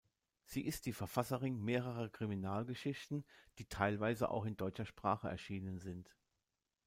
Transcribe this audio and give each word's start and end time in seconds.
Sie 0.45 0.65
ist 0.65 0.87
die 0.87 0.93
Verfasserin 0.93 1.63
mehrerer 1.63 2.09
Kriminalgeschichten, 2.09 3.23
die 3.59 3.69
teilweise 3.69 4.31
auch 4.31 4.45
in 4.45 4.57
deutscher 4.57 4.87
Sprache 4.87 5.29
erschienen 5.29 5.77
sind. 5.77 6.09